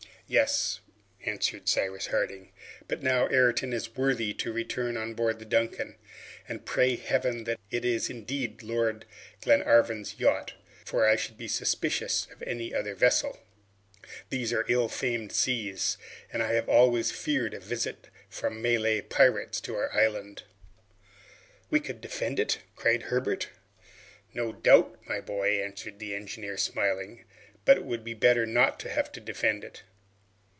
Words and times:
"Yes," 0.27 0.79
answered 1.25 1.67
Cyrus 1.67 2.07
Harding; 2.07 2.53
"but 2.87 3.03
now 3.03 3.27
Ayrton 3.27 3.73
is 3.73 3.97
worthy 3.97 4.33
to 4.35 4.53
return 4.53 4.95
on 4.95 5.13
board 5.13 5.39
the 5.39 5.45
'Duncan,' 5.45 5.97
and 6.47 6.63
pray 6.65 6.95
Heaven 6.95 7.43
that 7.43 7.59
it 7.69 7.83
is 7.83 8.09
indeed 8.09 8.63
Lord 8.63 9.03
Glenarvan's 9.41 10.21
yacht, 10.21 10.53
for 10.85 11.05
I 11.05 11.17
should 11.17 11.35
be 11.37 11.49
suspicious 11.49 12.29
of 12.31 12.41
any 12.43 12.73
other 12.73 12.95
vessel. 12.95 13.39
These 14.29 14.53
are 14.53 14.63
ill 14.69 14.87
famed 14.87 15.33
seas, 15.33 15.97
and 16.31 16.41
I 16.41 16.53
have 16.53 16.69
always 16.69 17.11
feared 17.11 17.53
a 17.53 17.59
visit 17.59 18.07
from 18.29 18.61
Malay 18.61 19.01
pirates 19.01 19.59
to 19.59 19.75
our 19.75 19.91
island." 19.93 20.43
"We 21.69 21.81
could 21.81 21.99
defend 21.99 22.39
it,', 22.39 22.59
cried 22.77 23.01
Herbert. 23.03 23.49
"No 24.33 24.53
doubt, 24.53 24.97
my 25.09 25.19
boy," 25.19 25.61
answered 25.61 25.99
the 25.99 26.15
engineer 26.15 26.55
smiling, 26.55 27.25
"but 27.65 27.75
it 27.75 27.83
would 27.83 28.05
be 28.05 28.13
better 28.13 28.45
not 28.45 28.79
to 28.79 28.89
have 28.89 29.11
to 29.11 29.19
defend 29.19 29.65
it." 29.65 29.83